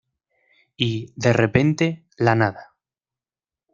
y, 0.77 1.13
de 1.15 1.31
repente, 1.31 2.05
la 2.17 2.33
nada 2.33 2.75